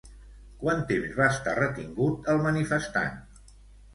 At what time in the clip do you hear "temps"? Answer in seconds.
0.91-1.11